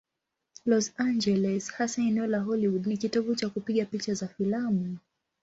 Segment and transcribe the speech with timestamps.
[0.65, 4.97] Los Angeles, hasa eneo la Hollywood, ni kitovu cha kupiga picha za filamu.